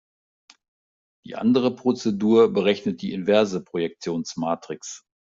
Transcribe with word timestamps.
Die 1.27 1.35
andere 1.35 1.75
Prozedur 1.75 2.51
berechnet 2.51 3.03
die 3.03 3.13
inverse 3.13 3.63
Projektionsmatrix. 3.63 5.03